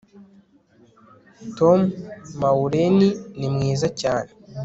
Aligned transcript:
tom, 1.57 1.79
maureen 2.41 2.97
ni 3.37 3.47
mwiza 3.53 3.87
cyane 4.01 4.31